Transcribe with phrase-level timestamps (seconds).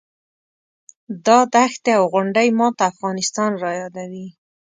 [1.25, 4.27] دا دښتې او غونډۍ ماته افغانستان رایادوي.